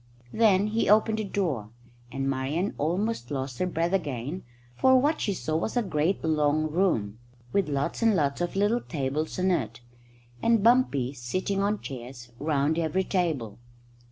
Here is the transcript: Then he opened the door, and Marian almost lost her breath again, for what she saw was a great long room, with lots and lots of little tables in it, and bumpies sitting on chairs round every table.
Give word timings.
Then 0.33 0.65
he 0.65 0.89
opened 0.89 1.19
the 1.19 1.23
door, 1.23 1.69
and 2.11 2.27
Marian 2.27 2.73
almost 2.79 3.29
lost 3.29 3.59
her 3.59 3.67
breath 3.67 3.93
again, 3.93 4.41
for 4.75 4.99
what 4.99 5.21
she 5.21 5.31
saw 5.31 5.55
was 5.57 5.77
a 5.77 5.83
great 5.83 6.23
long 6.23 6.71
room, 6.71 7.19
with 7.53 7.69
lots 7.69 8.01
and 8.01 8.15
lots 8.15 8.41
of 8.41 8.55
little 8.55 8.81
tables 8.81 9.37
in 9.37 9.51
it, 9.51 9.79
and 10.41 10.63
bumpies 10.63 11.21
sitting 11.21 11.61
on 11.61 11.81
chairs 11.81 12.31
round 12.39 12.79
every 12.79 13.03
table. 13.03 13.59